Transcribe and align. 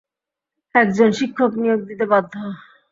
একজন 0.75 1.09
শিক্ষক 1.19 1.51
নিয়োগ 1.61 1.79
দিতে 1.89 2.05
বাধ্য। 2.11 2.33